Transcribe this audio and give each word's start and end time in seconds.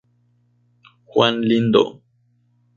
Juan 1.05 1.41
Lindo."". 1.43 2.01